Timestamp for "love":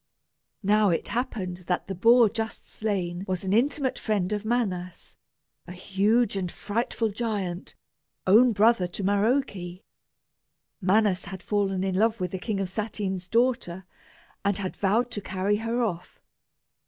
11.93-12.19